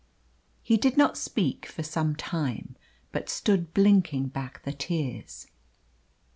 [0.63, 2.75] He did not speak for some time,
[3.11, 5.45] but stood blinking back the tears.